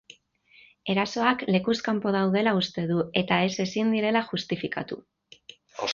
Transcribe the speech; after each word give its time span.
Erasoak 0.93 1.43
lekuz 1.55 1.75
kanpo 1.89 2.13
daudela 2.17 2.55
uste 2.61 2.87
du, 2.93 2.99
eta 3.23 3.37
ez 3.51 3.55
ezin 3.67 3.93
direla 3.99 4.25
justifikatu. 4.31 5.03